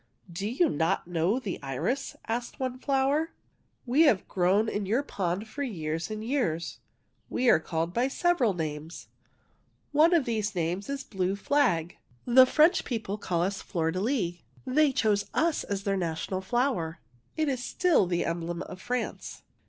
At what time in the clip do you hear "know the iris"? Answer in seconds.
1.05-2.15